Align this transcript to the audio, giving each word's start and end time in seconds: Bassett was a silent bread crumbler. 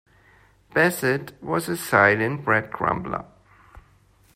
Bassett 0.73 1.33
was 1.43 1.69
a 1.69 1.77
silent 1.77 2.43
bread 2.43 2.71
crumbler. 2.73 3.25